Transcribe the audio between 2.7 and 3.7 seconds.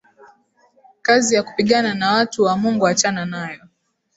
achana nayo.